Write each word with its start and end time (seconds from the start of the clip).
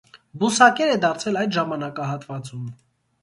Բուսակեր 0.43 0.93
է 0.93 0.95
դարձել 1.03 1.37
այդ 1.43 1.53
ժամանակահատվածում։ 1.57 2.67